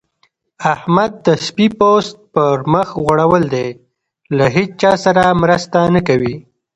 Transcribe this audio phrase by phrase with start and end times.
[0.73, 3.69] احمد د سپي پوست پر مخ غوړول دی؛
[4.37, 6.35] له هيچا سره مرسته نه کوي.